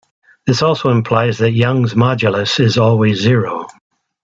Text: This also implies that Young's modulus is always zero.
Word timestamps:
This 0.47 0.63
also 0.63 0.89
implies 0.89 1.37
that 1.37 1.51
Young's 1.51 1.93
modulus 1.93 2.59
is 2.59 2.79
always 2.79 3.21
zero. 3.21 3.67